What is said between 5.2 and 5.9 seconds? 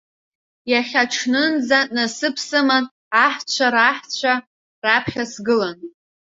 сгылан.